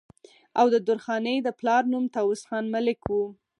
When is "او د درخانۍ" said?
0.59-1.37